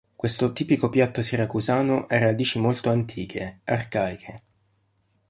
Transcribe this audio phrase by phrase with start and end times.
[0.15, 4.41] Questo tipico piatto siracusano ha radici molto antiche; arcaiche.